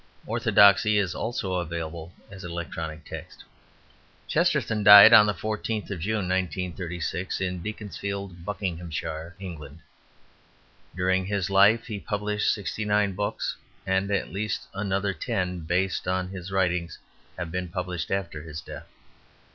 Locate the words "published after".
17.67-18.41